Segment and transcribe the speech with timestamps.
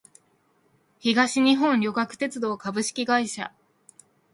[0.97, 3.53] 東日本旅客鉄道株式会社